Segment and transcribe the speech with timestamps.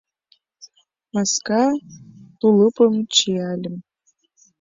[1.13, 1.63] Маска
[2.39, 3.75] тулупым чияльым.